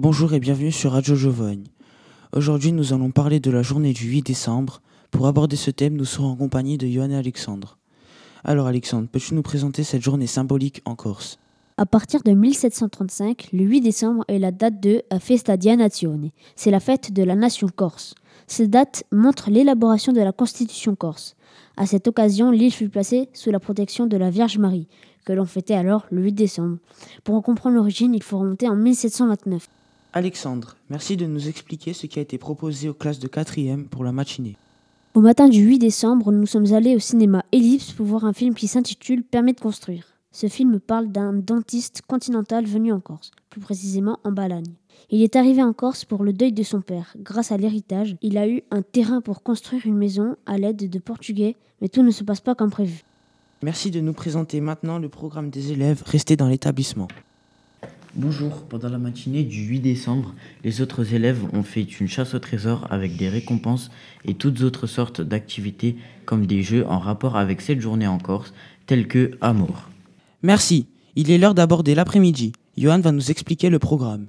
[0.00, 1.64] Bonjour et bienvenue sur Radio Jovogne.
[2.32, 4.80] Aujourd'hui, nous allons parler de la journée du 8 décembre.
[5.10, 7.78] Pour aborder ce thème, nous serons en compagnie de Johan et Alexandre.
[8.44, 11.40] Alors Alexandre, peux-tu nous présenter cette journée symbolique en Corse?
[11.78, 16.30] À partir de 1735, le 8 décembre est la date de Festa di Nazione.
[16.54, 18.14] C'est la fête de la nation corse.
[18.46, 21.34] Cette date montre l'élaboration de la constitution corse.
[21.76, 24.86] À cette occasion, l'île fut placée sous la protection de la Vierge Marie,
[25.26, 26.78] que l'on fêtait alors le 8 décembre.
[27.24, 29.68] Pour en comprendre l'origine, il faut remonter en 1729.
[30.14, 34.04] Alexandre, merci de nous expliquer ce qui a été proposé aux classes de 4e pour
[34.04, 34.56] la matinée.
[35.12, 38.54] Au matin du 8 décembre, nous sommes allés au cinéma Ellipse pour voir un film
[38.54, 40.06] qui s'intitule Permis de construire.
[40.32, 44.74] Ce film parle d'un dentiste continental venu en Corse, plus précisément en Balagne.
[45.10, 47.14] Il est arrivé en Corse pour le deuil de son père.
[47.18, 50.98] Grâce à l'héritage, il a eu un terrain pour construire une maison à l'aide de
[50.98, 53.02] Portugais, mais tout ne se passe pas comme prévu.
[53.62, 57.08] Merci de nous présenter maintenant le programme des élèves restés dans l'établissement.
[58.14, 62.38] Bonjour, pendant la matinée du 8 décembre, les autres élèves ont fait une chasse au
[62.38, 63.90] trésor avec des récompenses
[64.24, 68.54] et toutes autres sortes d'activités comme des jeux en rapport avec cette journée en Corse,
[68.86, 69.90] tels que Amour.
[70.42, 70.86] Merci,
[71.16, 72.52] il est l'heure d'aborder l'après-midi.
[72.78, 74.26] Johan va nous expliquer le programme.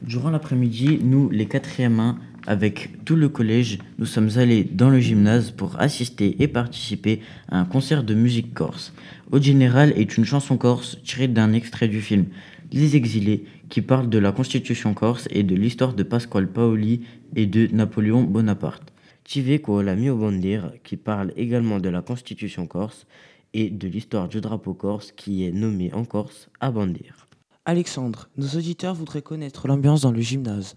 [0.00, 2.18] Durant l'après-midi, nous, les quatrièmes 1,
[2.48, 7.60] avec tout le collège, nous sommes allés dans le gymnase pour assister et participer à
[7.60, 8.94] un concert de musique corse.
[9.30, 12.24] Au général est une chanson corse tirée d'un extrait du film
[12.72, 17.02] Les Exilés, qui parle de la constitution corse et de l'histoire de Pasquale Paoli
[17.36, 18.94] et de Napoléon Bonaparte.
[19.24, 23.06] Tiveco la mio bandir, qui parle également de la constitution corse
[23.52, 27.26] et de l'histoire du drapeau corse qui est nommé en Corse à bandir.
[27.66, 30.76] Alexandre, nos auditeurs voudraient connaître l'ambiance dans le gymnase.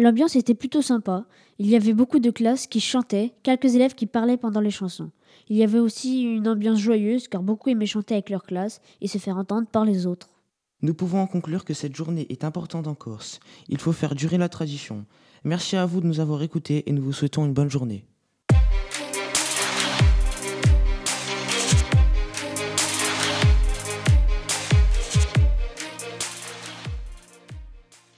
[0.00, 1.26] L'ambiance était plutôt sympa.
[1.58, 5.10] Il y avait beaucoup de classes qui chantaient, quelques élèves qui parlaient pendant les chansons.
[5.50, 9.08] Il y avait aussi une ambiance joyeuse car beaucoup aimaient chanter avec leur classe et
[9.08, 10.30] se faire entendre par les autres.
[10.80, 13.40] Nous pouvons en conclure que cette journée est importante en Corse.
[13.68, 15.04] Il faut faire durer la tradition.
[15.44, 18.06] Merci à vous de nous avoir écoutés et nous vous souhaitons une bonne journée.